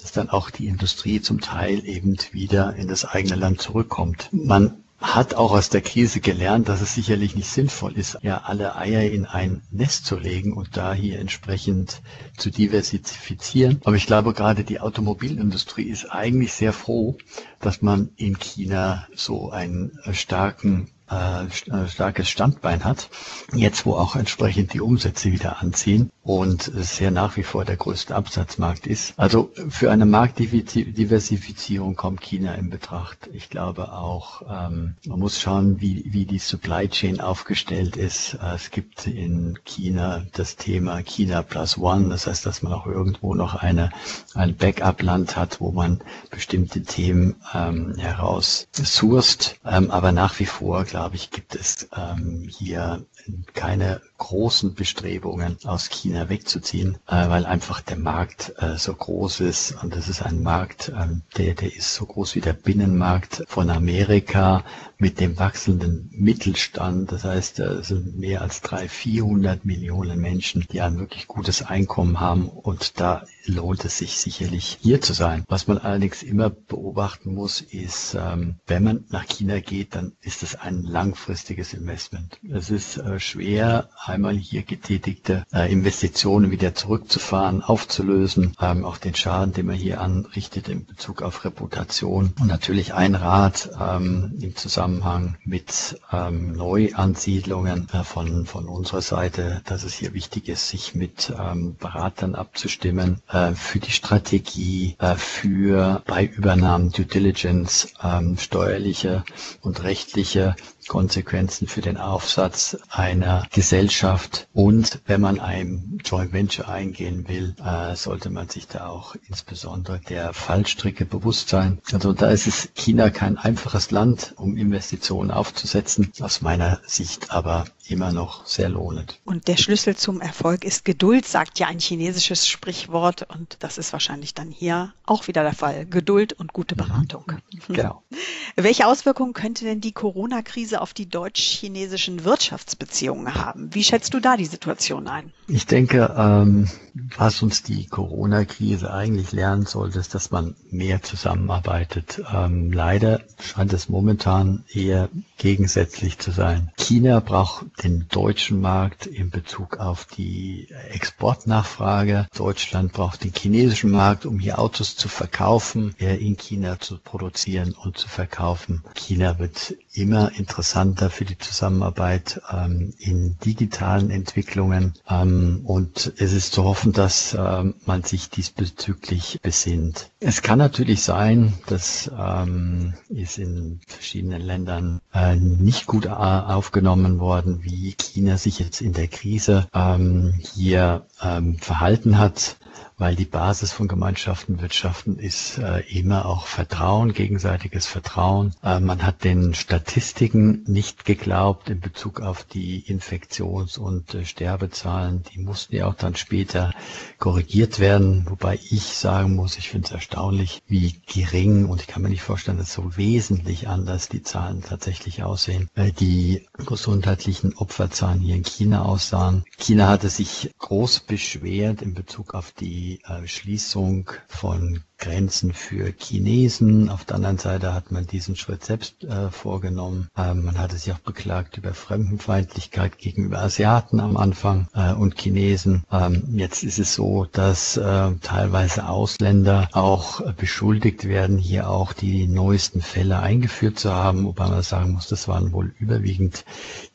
dass 0.02 0.12
dann 0.12 0.30
auch 0.32 0.50
die 0.50 0.66
Industrie 0.66 1.22
zum 1.22 1.42
Teil 1.42 1.86
eben 1.86 2.18
wieder 2.32 2.76
in 2.76 2.88
das 2.88 3.06
eigene 3.06 3.36
Land 3.36 3.62
zurückkommt. 3.62 4.30
Man 4.32 4.84
hat 5.00 5.34
auch 5.34 5.52
aus 5.52 5.70
der 5.70 5.82
Krise 5.82 6.22
gelernt, 6.22 6.70
dass 6.70 6.82
es 6.82 6.96
sicherlich 6.96 7.36
nicht 7.36 7.50
sinnvoll 7.50 7.98
ist, 7.98 8.18
ja 8.22 8.42
alle 8.46 8.76
Eier 8.76 9.04
in 9.04 9.26
ein 9.26 9.62
Nest 9.70 10.06
zu 10.06 10.18
legen 10.18 10.54
und 10.54 10.78
da 10.78 10.94
hier 10.94 11.20
entsprechend 11.20 12.02
zu 12.38 12.50
diversifizieren. 12.50 13.82
Aber 13.84 13.96
ich 13.96 14.08
glaube, 14.08 14.34
gerade 14.34 14.64
die 14.64 14.80
Automobilindustrie 14.80 15.84
ist 15.84 16.06
eigentlich 16.06 16.54
sehr 16.54 16.74
froh, 16.74 17.18
dass 17.60 17.82
man 17.82 18.10
in 18.16 18.40
China 18.40 19.08
so 19.16 19.52
einen 19.52 20.00
starken 20.12 20.90
äh, 21.12 21.46
äh, 21.46 21.88
starkes 21.88 22.30
Standbein 22.30 22.84
hat. 22.84 23.10
Jetzt, 23.54 23.86
wo 23.86 23.94
auch 23.94 24.16
entsprechend 24.16 24.74
die 24.74 24.82
Umsätze 24.82 25.32
wieder 25.32 25.62
anziehen 25.62 26.12
und 26.24 26.68
es 26.68 27.00
ja 27.00 27.12
nach 27.12 27.38
wie 27.38 27.44
vor 27.44 27.64
der 27.66 27.78
größte 27.78 28.16
Absatzmarkt 28.16 28.88
ist. 28.88 29.14
Also 29.18 29.52
für 29.70 29.92
eine 29.92 30.08
Marktdiversifizierung 30.08 31.96
kommt 31.96 32.22
China 32.22 32.56
in 32.56 32.72
Betracht. 32.72 33.30
Ich 33.34 33.52
glaube 33.52 33.94
auch, 33.94 34.42
ähm, 34.50 34.96
man 35.06 35.20
muss 35.20 35.40
schauen, 35.40 35.80
wie, 35.80 36.04
wie 36.08 36.26
die 36.26 36.40
Supply 36.40 36.90
Chain 36.90 37.22
aufgestellt 37.22 37.96
ist. 37.96 38.34
Äh, 38.42 38.56
es 38.56 38.72
gibt 38.72 39.06
in 39.06 39.60
China 39.64 40.26
das 40.34 40.56
Thema 40.56 41.04
China 41.04 41.44
Plus 41.44 41.78
One. 41.78 42.10
Das 42.10 42.26
heißt, 42.26 42.44
dass 42.48 42.64
man 42.64 42.74
auch 42.74 42.88
irgendwo 42.88 43.36
noch 43.36 43.54
eine, 43.54 43.92
ein 44.34 44.56
Backup-Land 44.56 45.36
hat, 45.36 45.62
wo 45.62 45.72
man 45.72 46.02
bestimmte 46.32 46.82
Themen 46.82 47.36
ähm, 47.54 47.94
heraus 47.98 48.68
sourced. 48.74 49.60
Ähm, 49.64 49.92
aber 49.92 50.12
nach 50.12 50.40
wie 50.40 50.48
vor, 50.48 50.84
glaube 50.96 51.18
ich, 51.18 51.30
gibt 51.30 51.56
es 51.56 51.90
ähm, 51.94 52.48
hier 52.50 53.06
keine 53.54 54.00
großen 54.18 54.76
Bestrebungen 54.76 55.58
aus 55.66 55.90
China 55.90 56.30
wegzuziehen, 56.30 56.98
äh, 57.08 57.28
weil 57.28 57.46
einfach 57.46 57.82
der 57.82 57.98
Markt 57.98 58.54
äh, 58.60 58.78
so 58.78 58.94
groß 58.94 59.42
ist 59.42 59.84
und 59.84 59.94
das 59.94 60.08
ist 60.08 60.22
ein 60.22 60.42
Markt, 60.42 60.94
ähm, 60.96 61.24
der, 61.38 61.54
der 61.54 61.76
ist 61.76 61.94
so 61.94 62.06
groß 62.06 62.36
wie 62.36 62.42
der 62.42 62.54
Binnenmarkt 62.54 63.44
von 63.48 63.70
Amerika 63.70 64.64
mit 64.98 65.20
dem 65.20 65.38
wachsenden 65.38 66.10
Mittelstand. 66.14 67.12
Das 67.12 67.26
heißt, 67.26 67.60
es 67.60 67.90
sind 67.90 68.18
mehr 68.18 68.42
als 68.42 68.62
drei, 68.62 68.88
vierhundert 68.88 69.66
Millionen 69.66 70.20
Menschen, 70.20 70.66
die 70.72 70.80
ein 70.80 70.98
wirklich 70.98 71.28
gutes 71.28 71.64
Einkommen 71.64 72.22
haben 72.22 72.48
und 72.48 73.00
da 73.02 73.26
lohnt 73.46 73.84
es 73.84 73.98
sich 73.98 74.18
sicherlich 74.18 74.78
hier 74.82 75.02
zu 75.02 75.12
sein. 75.12 75.44
Was 75.50 75.68
man 75.68 75.78
allerdings 75.78 76.24
immer 76.24 76.50
beobachten 76.50 77.34
muss, 77.34 77.60
ist, 77.60 78.16
ähm, 78.18 78.56
wenn 78.66 78.84
man 78.84 79.06
nach 79.10 79.26
China 79.26 79.60
geht, 79.60 79.96
dann 79.96 80.14
ist 80.22 80.44
es 80.44 80.56
ein 80.56 80.85
langfristiges 80.86 81.74
Investment. 81.74 82.40
Es 82.50 82.70
ist 82.70 82.98
äh, 82.98 83.20
schwer, 83.20 83.90
einmal 84.06 84.36
hier 84.36 84.64
getätigte 84.64 85.46
äh, 85.54 85.72
Investitionen 85.72 86.52
wieder 86.52 86.76
zurückzufahren, 86.76 87.62
aufzulösen, 87.64 88.56
ähm, 88.62 88.86
auch 88.86 88.98
den 88.98 89.16
Schaden, 89.16 89.54
den 89.54 89.66
man 89.66 89.76
hier 89.76 90.02
anrichtet 90.02 90.70
in 90.70 90.86
Bezug 90.86 91.22
auf 91.22 91.44
Reputation. 91.44 92.34
Und 92.40 92.48
natürlich 92.48 92.94
ein 92.94 93.16
Rat 93.16 93.70
ähm, 93.80 94.34
im 94.40 94.56
Zusammenhang 94.56 95.38
mit 95.44 96.00
ähm, 96.12 96.54
Neuansiedlungen 96.54 97.88
äh, 97.92 98.04
von, 98.04 98.46
von 98.46 98.66
unserer 98.68 99.02
Seite, 99.02 99.62
dass 99.66 99.84
es 99.84 99.94
hier 99.94 100.14
wichtig 100.14 100.48
ist, 100.50 100.70
sich 100.70 100.96
mit 100.96 101.34
Beratern 101.80 102.36
abzustimmen 102.36 103.22
für 103.56 103.80
die 103.80 103.92
Strategie, 103.92 104.96
für 105.18 106.02
bei 106.06 106.26
Übernahmen 106.26 106.92
Due 106.92 107.06
Diligence, 107.06 107.94
steuerliche 108.38 109.24
und 109.62 109.84
rechtliche 109.84 110.56
Konsequenzen 110.88 111.68
für 111.68 111.82
den 111.82 111.98
Aufsatz 111.98 112.78
einer 112.90 113.48
Gesellschaft. 113.52 114.48
Und 114.54 115.02
wenn 115.06 115.22
man 115.22 115.40
ein 115.40 116.00
Joint 116.04 116.34
Venture 116.34 116.70
eingehen 116.70 117.28
will, 117.28 117.56
äh, 117.64 117.96
sollte 117.96 118.30
man 118.30 118.50
sich 118.50 118.68
da 118.68 118.88
auch 118.88 119.16
insbesondere 119.28 120.00
der 120.00 120.34
Fallstricke 120.34 121.06
bewusst 121.06 121.50
sein. 121.50 121.80
Also 121.92 122.14
da 122.14 122.30
ist 122.30 122.48
es 122.48 122.70
China 122.76 123.10
kein 123.10 123.38
einfaches 123.38 123.92
Land, 123.92 124.34
um 124.38 124.58
Investitionen 124.58 125.32
aufzusetzen. 125.32 126.12
Aus 126.20 126.42
meiner 126.42 126.80
Sicht 126.86 127.32
aber 127.32 127.66
immer 127.88 128.12
noch 128.12 128.46
sehr 128.46 128.70
lohnend. 128.70 129.20
Und 129.26 129.48
der 129.48 129.58
Schlüssel 129.58 129.96
zum 129.96 130.22
Erfolg 130.22 130.64
ist 130.64 130.86
Geduld, 130.86 131.26
sagt 131.28 131.60
ja 131.60 131.68
ein 131.68 131.80
chinesisches 131.80 132.48
Sprichwort. 132.48 133.28
Und 133.30 133.58
das 133.60 133.78
ist 133.78 133.94
wahrscheinlich 133.94 134.34
dann 134.34 134.52
hier 134.52 134.94
auch 135.06 135.28
wieder 135.28 135.44
der 135.44 135.54
Fall. 135.54 135.86
Geduld 135.86 136.34
und 136.34 136.54
gute 136.54 136.76
Beratung. 136.76 137.26
Mhm. 137.68 137.74
Genau. 137.74 138.04
Welche 138.56 138.88
Auswirkungen 138.88 139.34
könnte 139.34 139.66
denn 139.66 139.82
die 139.82 139.92
Corona-Krise 139.92 140.82
auf 140.82 140.94
die 140.94 141.10
deutsch-chinesischen 141.10 142.24
Wirtschaftsbeziehungen 142.24 143.36
haben? 143.36 143.74
Wie 143.74 143.84
schätzt 143.84 144.14
du 144.14 144.20
da 144.20 144.38
die 144.38 144.46
Situation 144.46 145.08
ein? 145.08 145.32
Ich 145.48 145.66
denke, 145.66 146.14
ähm, 146.18 146.70
was 147.18 147.42
uns 147.42 147.62
die 147.62 147.86
Corona-Krise 147.86 148.92
eigentlich 148.94 149.32
lernen 149.32 149.66
sollte, 149.66 150.00
ist, 150.00 150.16
dass 150.16 150.32
man 150.32 150.56
mehr 150.72 151.04
zusammenarbeitet. 151.04 152.22
Ähm, 152.34 152.72
leider 152.72 153.22
scheint 153.40 153.74
es 153.74 153.90
momentan 153.90 154.64
eher 154.72 155.10
gegensätzlich 155.38 156.18
zu 156.18 156.32
sein. 156.32 156.72
China 156.78 157.20
braucht 157.20 157.66
den 157.84 158.08
deutschen 158.10 158.62
Markt 158.62 159.06
in 159.06 159.30
Bezug 159.30 159.78
auf 159.78 160.06
die 160.06 160.68
Exportnachfrage. 160.92 162.28
Deutschland 162.36 162.94
braucht 162.94 163.24
den 163.24 163.34
chinesischen 163.34 163.92
Markt, 163.92 164.26
um 164.26 164.40
hier 164.40 164.60
Autos 164.60 164.96
zu 164.96 165.08
verkaufen, 165.10 165.94
in 165.98 166.38
China 166.38 166.80
zu 166.80 166.98
produzieren 166.98 167.74
und 167.74 167.98
zu 167.98 168.08
verkaufen. 168.08 168.84
China 168.96 169.40
wird 169.40 169.76
immer 169.94 170.32
interessanter 170.38 171.10
für 171.10 171.26
die 171.26 171.38
Zusammenarbeit 171.38 172.42
ähm, 172.52 172.94
in 173.00 173.38
digitalen 173.40 174.10
Entwicklungen. 174.10 174.94
Ähm, 175.10 175.62
und 175.64 176.14
es 176.18 176.34
ist 176.34 176.54
zu 176.54 176.64
hoffen, 176.64 176.92
dass 176.94 177.36
ähm, 177.38 177.76
man 177.86 178.04
sich 178.04 178.30
diesbezüglich 178.30 179.40
besinnt. 179.42 180.10
Es 180.20 180.42
kann 180.42 180.60
natürlich 180.60 181.04
sein, 181.04 181.54
dass 181.68 182.12
ähm, 182.18 182.94
ist 183.10 183.38
in 183.38 183.80
verschiedenen 183.88 184.42
Ländern 184.42 185.02
äh, 185.14 185.36
nicht 185.36 185.86
gut 185.86 186.08
aufgenommen 186.08 187.20
worden, 187.20 187.65
wie 187.66 187.94
China 187.94 188.38
sich 188.38 188.60
jetzt 188.60 188.82
in 188.82 188.94
der 188.94 189.08
Krise 189.08 189.68
ähm, 189.74 190.34
hier 190.54 191.06
ähm, 191.22 191.58
verhalten 191.58 192.18
hat 192.18 192.56
weil 192.98 193.16
die 193.16 193.26
Basis 193.26 193.74
von 193.74 193.88
Gemeinschaften, 193.88 194.62
Wirtschaften 194.62 195.20
ist 195.20 195.58
äh, 195.58 195.82
immer 195.90 196.26
auch 196.26 196.48
Vertrauen, 196.48 197.14
gegenseitiges 197.14 197.88
Vertrauen. 197.88 198.54
Äh, 198.64 198.80
man 198.80 199.04
hat 199.04 199.24
den 199.24 199.54
Statistiken 199.54 200.64
nicht 200.66 201.04
geglaubt 201.04 201.70
in 201.70 201.82
Bezug 201.82 202.22
auf 202.22 202.44
die 202.44 202.80
Infektions- 202.80 203.78
und 203.78 204.14
äh, 204.14 204.26
Sterbezahlen. 204.26 205.24
Die 205.34 205.40
mussten 205.40 205.76
ja 205.76 205.88
auch 205.88 205.96
dann 205.96 206.16
später 206.16 206.74
korrigiert 207.20 207.80
werden, 207.80 208.26
wobei 208.30 208.60
ich 208.70 208.84
sagen 208.84 209.36
muss, 209.36 209.58
ich 209.58 209.70
finde 209.70 209.88
es 209.88 209.94
erstaunlich, 209.94 210.62
wie 210.68 210.96
gering 211.06 211.66
und 211.66 211.82
ich 211.82 211.88
kann 211.88 212.02
mir 212.02 212.10
nicht 212.10 212.22
vorstellen, 212.22 212.58
dass 212.58 212.74
so 212.74 212.96
wesentlich 212.98 213.68
anders 213.68 214.08
die 214.08 214.24
Zahlen 214.24 214.62
tatsächlich 214.62 215.24
aussehen, 215.24 215.70
weil 215.76 215.92
die 215.92 216.46
gesundheitlichen 216.66 217.56
Opferzahlen 217.56 218.22
hier 218.22 218.36
in 218.36 218.44
China 218.44 218.84
aussahen. 218.84 219.44
China 219.58 219.90
hatte 219.90 220.10
sich 220.10 220.52
groß 220.60 221.02
beschwert 221.02 221.82
in 221.82 221.94
Bezug 221.94 222.34
auf 222.34 222.52
die 222.52 222.85
die 222.86 223.02
äh, 223.06 223.28
Schließung 223.28 224.12
von 224.28 224.84
Grenzen 224.98 225.54
für 225.54 225.94
Chinesen. 225.98 226.90
Auf 226.90 227.06
der 227.06 227.18
anderen 227.18 227.38
Seite 227.38 227.74
hat 227.74 227.92
man 227.92 228.08
diesen 228.08 228.36
Schritt 228.36 228.64
selbst 228.64 229.04
äh, 229.04 229.30
vorgenommen. 229.30 230.08
Ähm, 230.18 230.46
man 230.46 230.58
hatte 230.58 230.78
sich 230.78 230.94
auch 230.94 231.00
beklagt 231.00 231.58
über 231.58 231.74
Fremdenfeindlichkeit 231.74 232.98
gegenüber 232.98 233.40
Asiaten 233.40 234.00
am 234.00 234.18
Anfang 234.18 234.68
äh, 234.74 234.94
und 234.94 235.20
Chinesen. 235.20 235.84
Ähm, 235.92 236.24
jetzt 236.38 236.64
ist 236.64 236.80
es 236.80 236.96
so, 236.96 237.26
dass 237.26 237.78
äh, 237.78 238.12
teilweise 238.22 238.88
Ausländer 238.88 239.70
auch 239.74 240.22
äh, 240.22 240.34
beschuldigt 240.36 241.06
werden, 241.06 241.38
hier 241.38 241.70
auch 241.70 241.94
die 241.94 242.28
neuesten 242.28 242.82
Fälle 242.82 243.20
eingeführt 243.20 243.78
zu 243.78 243.94
haben, 243.94 244.26
wobei 244.26 244.48
man 244.48 244.64
sagen 244.64 244.94
muss, 244.94 245.08
das 245.08 245.28
waren 245.28 245.52
wohl 245.52 245.76
überwiegend 245.78 246.46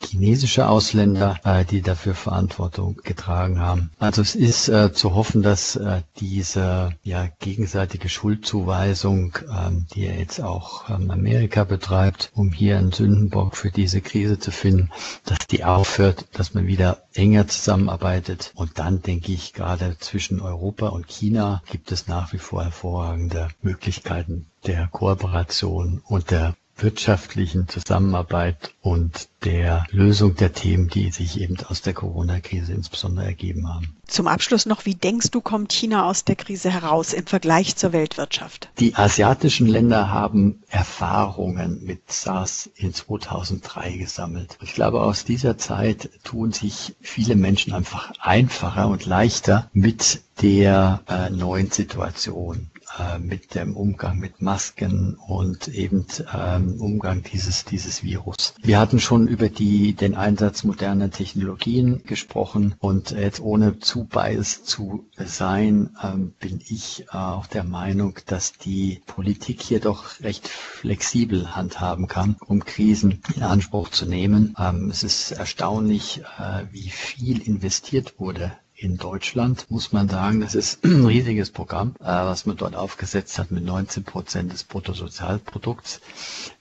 chinesische 0.03 0.67
Ausländer, 0.67 1.39
äh, 1.43 1.65
die 1.65 1.81
dafür 1.81 2.15
Verantwortung 2.15 2.99
getragen 3.03 3.59
haben. 3.59 3.91
Also 3.99 4.21
es 4.21 4.35
ist 4.35 4.69
äh, 4.69 4.91
zu 4.91 5.13
hoffen, 5.13 5.41
dass 5.43 5.79
diese 6.17 6.91
ja, 7.03 7.27
gegenseitige 7.39 7.90
gegenseitige 7.91 8.09
Schuldzuweisung, 8.09 9.37
ähm, 9.51 9.85
die 9.93 10.05
ja 10.05 10.13
jetzt 10.13 10.39
auch 10.39 10.89
ähm, 10.89 11.11
Amerika 11.11 11.65
betreibt, 11.65 12.31
um 12.33 12.53
hier 12.53 12.77
einen 12.77 12.93
Sündenbock 12.93 13.57
für 13.57 13.69
diese 13.69 13.99
Krise 13.99 14.39
zu 14.39 14.51
finden, 14.51 14.89
dass 15.25 15.39
die 15.47 15.65
aufhört, 15.65 16.25
dass 16.31 16.53
man 16.53 16.67
wieder 16.67 17.03
enger 17.13 17.47
zusammenarbeitet. 17.47 18.53
Und 18.55 18.79
dann 18.79 19.01
denke 19.01 19.33
ich, 19.33 19.51
gerade 19.51 19.97
zwischen 19.99 20.39
Europa 20.39 20.87
und 20.87 21.07
China 21.07 21.61
gibt 21.69 21.91
es 21.91 22.07
nach 22.07 22.31
wie 22.31 22.37
vor 22.37 22.63
hervorragende 22.63 23.49
Möglichkeiten 23.61 24.47
der 24.65 24.87
Kooperation 24.87 26.01
und 26.05 26.31
der 26.31 26.55
wirtschaftlichen 26.83 27.67
Zusammenarbeit 27.67 28.73
und 28.81 29.29
der 29.43 29.85
Lösung 29.91 30.35
der 30.35 30.53
Themen, 30.53 30.87
die 30.87 31.11
sich 31.11 31.39
eben 31.39 31.57
aus 31.67 31.81
der 31.81 31.93
Corona-Krise 31.93 32.73
insbesondere 32.73 33.25
ergeben 33.25 33.67
haben. 33.67 33.95
Zum 34.05 34.27
Abschluss 34.27 34.65
noch, 34.65 34.85
wie 34.85 34.95
denkst 34.95 35.31
du, 35.31 35.41
kommt 35.41 35.71
China 35.71 36.07
aus 36.07 36.25
der 36.25 36.35
Krise 36.35 36.69
heraus 36.69 37.13
im 37.13 37.25
Vergleich 37.25 37.75
zur 37.75 37.93
Weltwirtschaft? 37.93 38.69
Die 38.79 38.95
asiatischen 38.95 39.67
Länder 39.67 40.11
haben 40.11 40.61
Erfahrungen 40.69 41.83
mit 41.83 42.11
SARS 42.11 42.69
in 42.75 42.93
2003 42.93 43.97
gesammelt. 43.97 44.57
Ich 44.61 44.73
glaube, 44.73 45.01
aus 45.01 45.23
dieser 45.23 45.57
Zeit 45.57 46.09
tun 46.23 46.51
sich 46.51 46.95
viele 47.01 47.35
Menschen 47.35 47.73
einfach 47.73 48.11
einfacher 48.19 48.87
und 48.87 49.05
leichter 49.05 49.69
mit 49.73 50.21
der 50.41 51.01
äh, 51.07 51.29
neuen 51.29 51.71
Situation. 51.71 52.69
Äh, 52.99 53.19
mit 53.19 53.55
dem 53.55 53.77
Umgang 53.77 54.19
mit 54.19 54.41
Masken 54.41 55.15
und 55.15 55.69
eben 55.69 56.05
ähm, 56.33 56.81
Umgang 56.81 57.23
dieses, 57.23 57.63
dieses 57.63 58.03
Virus. 58.03 58.53
Wir 58.61 58.79
hatten 58.79 58.99
schon 58.99 59.27
über 59.27 59.47
die, 59.47 59.93
den 59.93 60.13
Einsatz 60.13 60.65
moderner 60.65 61.09
Technologien 61.09 62.03
gesprochen 62.03 62.75
und 62.79 63.11
jetzt 63.11 63.39
ohne 63.39 63.79
zu 63.79 64.03
biased 64.03 64.65
zu 64.65 65.05
sein, 65.17 65.91
ähm, 66.03 66.33
bin 66.37 66.59
ich 66.67 67.05
äh, 67.13 67.17
auch 67.17 67.47
der 67.47 67.63
Meinung, 67.63 68.19
dass 68.25 68.53
die 68.53 69.01
Politik 69.05 69.61
hier 69.61 69.79
doch 69.79 70.19
recht 70.19 70.49
flexibel 70.49 71.55
handhaben 71.55 72.07
kann, 72.07 72.35
um 72.45 72.65
Krisen 72.65 73.21
in 73.33 73.43
Anspruch 73.43 73.89
zu 73.89 74.05
nehmen. 74.05 74.53
Ähm, 74.59 74.89
es 74.89 75.03
ist 75.03 75.31
erstaunlich, 75.31 76.23
äh, 76.39 76.65
wie 76.71 76.89
viel 76.89 77.41
investiert 77.41 78.19
wurde 78.19 78.51
in 78.81 78.97
Deutschland 78.97 79.69
muss 79.69 79.91
man 79.91 80.09
sagen, 80.09 80.41
das 80.41 80.55
ist 80.55 80.83
ein 80.83 81.05
riesiges 81.05 81.51
Programm, 81.51 81.93
äh, 81.99 82.05
was 82.05 82.47
man 82.47 82.57
dort 82.57 82.75
aufgesetzt 82.75 83.37
hat 83.37 83.51
mit 83.51 83.63
19 83.63 84.03
Prozent 84.03 84.51
des 84.51 84.63
Bruttosozialprodukts, 84.63 86.01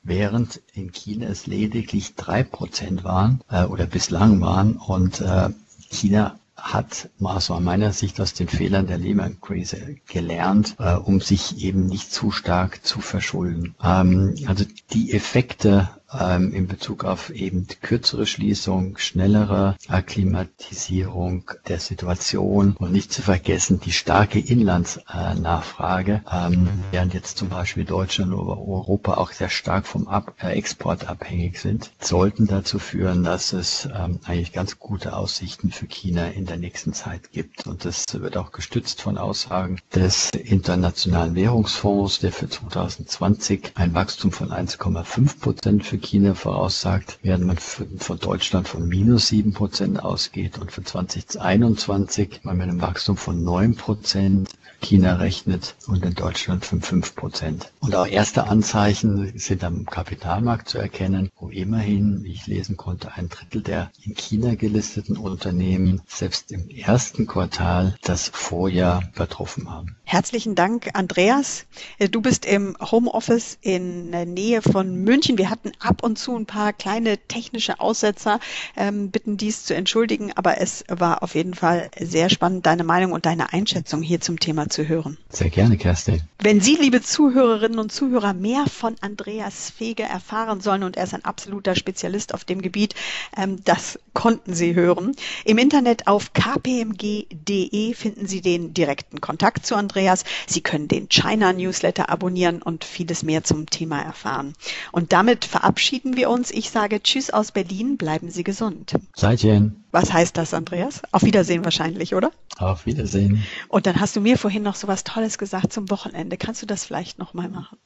während 0.03 0.61
in 0.75 0.93
China 0.93 1.27
es 1.29 1.47
lediglich 1.47 2.15
drei 2.17 2.43
Prozent 2.43 3.05
waren 3.05 3.41
äh, 3.51 3.65
oder 3.65 3.87
bislang 3.87 4.41
waren 4.43 4.77
und 4.77 5.21
äh, 5.23 5.49
China 5.91 6.37
hat 6.57 7.09
also 7.25 7.55
aus 7.55 7.61
meiner 7.63 7.95
Sicht 7.95 8.21
aus 8.21 8.35
den 8.35 8.47
Fehlern 8.49 8.87
der 8.87 8.99
Lehman-Krise 8.99 9.97
gelernt, 10.07 10.77
um 10.79 11.23
sich 11.23 11.65
eben 11.65 11.87
nicht 11.87 12.13
zu 12.13 12.31
stark 12.33 12.85
zu 12.85 13.01
verschulden. 13.01 13.75
Ähm, 13.83 14.35
also 14.47 14.67
die 14.93 15.15
Effekte 15.15 15.89
ähm, 16.19 16.53
in 16.53 16.67
Bezug 16.67 17.05
auf 17.05 17.31
eben 17.31 17.67
kürzere 17.83 18.27
Schließung, 18.27 18.99
schnellere 18.99 19.77
Akklimatisierung 19.89 21.51
der 21.69 21.81
Situation 21.81 22.77
und 22.79 22.93
nicht 22.93 23.13
zu 23.13 23.23
vergessen 23.23 23.81
die 23.81 23.93
starke 23.93 24.39
Inlandsnachfrage, 24.39 26.23
ähm, 26.31 26.69
während 26.91 27.15
jetzt 27.15 27.39
zum 27.39 27.49
Beispiel 27.49 27.85
Deutschland 27.85 28.33
oder 28.33 28.59
Europa 28.59 29.15
auch 29.15 29.33
sehr 29.33 29.49
stark 29.49 29.87
vom 29.87 30.09
Ab 30.09 30.35
äh, 30.41 30.53
Export 30.53 31.09
abhängig 31.09 31.59
sind, 31.59 31.91
sollten 32.01 32.47
dazu 32.47 32.79
führen, 32.79 33.25
dass 33.25 33.53
es 33.53 33.89
ähm, 33.95 34.21
eigentlich 34.25 34.53
ganz 34.53 34.79
gute 34.79 35.17
Aussichten 35.17 35.71
für 35.71 35.87
China 35.87 36.29
in 36.29 36.47
der 36.47 36.57
nächsten 36.57 36.93
Zeit 36.93 37.31
gibt. 37.33 37.67
Und 37.67 37.85
das 37.85 38.05
wird 38.13 38.37
auch 38.37 38.53
gestützt 38.53 39.03
von 39.03 39.19
Aussagen 39.19 39.79
des 39.95 40.31
Internationalen 40.31 41.35
Währungsfonds, 41.35 42.21
der 42.21 42.33
für 42.33 42.49
2020 42.49 43.73
ein 43.75 43.95
Wachstum 43.95 44.33
von 44.33 44.51
1,5 44.51 45.41
Prozent 45.41 45.85
für 45.85 46.00
China 46.01 46.35
voraussagt, 46.35 47.19
während 47.23 47.45
man 47.47 47.59
von 47.59 48.19
Deutschland 48.19 48.69
von 48.69 48.89
minus 48.89 49.29
sieben 49.29 49.53
Prozent 49.53 50.03
ausgeht 50.03 50.59
und 50.59 50.73
für 50.73 50.83
2021 50.83 52.41
man 52.43 52.57
mit 52.57 52.69
einem 52.69 52.81
Wachstum 52.81 53.17
von 53.17 53.43
neun 53.43 53.75
Prozent 53.75 54.51
China 54.81 55.17
rechnet 55.17 55.77
und 55.87 56.05
in 56.05 56.15
Deutschland 56.15 56.65
von 56.65 56.81
fünf 56.81 57.15
Prozent. 57.15 57.73
Und 57.81 57.95
auch 57.95 58.07
erste 58.07 58.45
Anzeichen 58.45 59.39
sind 59.39 59.63
am 59.65 59.87
Kapitalmarkt 59.87 60.69
zu 60.69 60.79
erkennen, 60.79 61.31
wo 61.39 61.49
immerhin, 61.49 62.25
wie 62.25 62.33
ich 62.33 62.47
lesen 62.47 62.77
konnte, 62.77 63.13
ein 63.15 63.29
Drittel 63.29 63.63
der 63.63 63.91
in 64.05 64.15
China 64.15 64.55
gelisteten 64.55 65.17
Unternehmen 65.17 66.03
selbst 66.09 66.51
im 66.53 66.69
ersten 66.69 67.27
Quartal 67.27 67.97
das 68.03 68.29
Vorjahr 68.29 69.03
übertroffen 69.15 69.71
haben. 69.71 69.97
Herzlichen 70.05 70.55
Dank, 70.55 70.91
Andreas. 70.95 71.67
Du 72.11 72.21
bist 72.21 72.45
im 72.45 72.77
Homeoffice 72.81 73.59
in 73.61 74.11
der 74.11 74.27
Nähe 74.27 74.63
von 74.63 74.97
München. 74.97 75.39
Wir 75.39 75.51
hatten 75.51 75.73
ab 75.79 76.03
und 76.03 76.19
zu 76.19 76.35
ein 76.35 76.47
paar 76.47 76.73
kleine 76.73 77.19
technische 77.19 77.81
Aussetzer, 77.81 78.41
ähm, 78.77 79.11
bitten 79.11 79.37
dies 79.37 79.65
zu 79.65 79.75
entschuldigen, 79.75 80.33
aber 80.35 80.61
es 80.61 80.85
war 80.89 81.23
auf 81.23 81.35
jeden 81.35 81.55
Fall 81.55 81.91
sehr 82.01 82.31
spannend, 82.31 82.67
deine 82.67 82.83
Meinung 82.83 83.13
und 83.13 83.27
deine 83.27 83.53
Einschätzung 83.53 84.03
hier 84.03 84.21
zum 84.21 84.41
Thema 84.41 84.69
zu 84.71 84.89
hören. 84.89 85.19
Sehr 85.29 85.51
gerne, 85.51 85.77
Kerstin. 85.77 86.23
Wenn 86.39 86.61
Sie, 86.61 86.77
liebe 86.77 87.03
Zuhörerinnen 87.03 87.79
und 87.79 87.93
Zuhörer, 87.93 88.33
mehr 88.33 88.65
von 88.67 88.97
Andreas 89.01 89.71
Fege 89.71 90.03
erfahren 90.03 90.61
sollen, 90.61 90.83
und 90.83 90.97
er 90.97 91.05
ist 91.05 91.15
ein 91.15 91.25
absoluter 91.25 91.75
Spezialist 91.75 92.33
auf 92.33 92.45
dem 92.45 92.63
Gebiet, 92.63 92.95
ähm, 93.37 93.63
das 93.65 93.99
konnten 94.15 94.55
Sie 94.55 94.75
hören. 94.75 95.15
Im 95.45 95.59
Internet 95.59 96.07
auf 96.07 96.33
kpmg.de 96.33 97.95
finden 97.95 98.27
Sie 98.27 98.41
den 98.41 98.73
direkten 98.75 99.21
Kontakt 99.21 99.67
zu 99.67 99.75
Andreas. 99.75 100.25
Sie 100.47 100.61
können 100.61 100.89
den 100.89 101.09
China 101.09 101.53
Newsletter 101.53 102.09
abonnieren 102.09 102.63
und 102.63 102.85
vieles 102.85 103.23
mehr 103.23 103.45
zum 103.45 103.69
Thema 103.69 104.01
erfahren. 104.01 104.55
Und 104.93 105.13
damit 105.13 105.45
verabschieden 105.45 106.17
wir 106.17 106.31
uns. 106.31 106.51
Ich 106.51 106.71
sage 106.71 107.03
Tschüss 107.03 107.31
aus 107.31 107.53
Berlin. 107.53 107.97
Bleiben 107.97 108.31
Sie 108.31 108.45
gesund. 108.45 108.95
Seitchen. 109.15 109.85
Was 109.93 110.13
heißt 110.13 110.37
das, 110.37 110.55
Andreas? 110.55 111.03
Auf 111.11 111.23
Wiedersehen 111.23 111.65
wahrscheinlich, 111.65 112.15
oder? 112.15 112.31
Auf 112.61 112.87
Wiedersehen. 112.87 113.43
Und 113.69 113.87
dann 113.87 114.01
hast 114.01 114.17
du 114.17 114.21
mir 114.21 114.37
vorhin 114.37 114.63
noch 114.63 114.75
so 114.75 114.87
was 114.87 115.03
Tolles 115.05 115.39
gesagt 115.39 115.73
zum 115.73 115.91
Wochenende. 115.91 116.37
Kannst 116.37 116.61
du 116.63 116.67
das 116.67 116.85
vielleicht 116.85 117.19
nochmal 117.19 117.49
machen? 117.49 117.79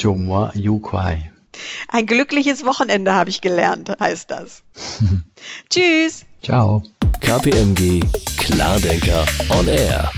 Chomwa 0.00 0.52
Yu 0.54 0.78
Kwai. 0.78 1.32
Ein 1.88 2.06
glückliches 2.06 2.64
Wochenende 2.64 3.14
habe 3.14 3.30
ich 3.30 3.40
gelernt, 3.40 3.90
heißt 3.98 4.30
das. 4.30 4.62
Tschüss. 5.70 6.24
Ciao. 6.42 6.82
KPMG 7.20 8.00
Klardenker 8.38 9.26
on 9.50 9.66
Air. 9.68 10.10